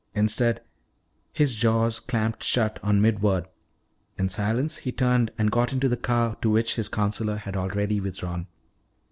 [0.15, 0.63] Instead,
[1.31, 3.45] his jaws clamped shut on mid word.
[4.17, 8.01] In silence he turned and got into the car to which his counselor had already
[8.01, 8.47] withdrawn.